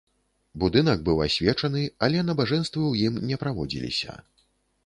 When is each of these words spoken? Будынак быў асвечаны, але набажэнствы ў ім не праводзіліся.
Будынак 0.63 1.03
быў 1.09 1.19
асвечаны, 1.25 1.83
але 2.07 2.25
набажэнствы 2.31 2.81
ў 2.91 3.11
ім 3.11 3.21
не 3.33 3.41
праводзіліся. 3.45 4.19